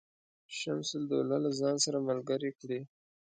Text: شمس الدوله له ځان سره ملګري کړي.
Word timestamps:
شمس 0.57 0.89
الدوله 0.99 1.35
له 1.45 1.51
ځان 1.59 1.75
سره 1.85 1.97
ملګري 2.09 2.51
کړي. 2.59 2.79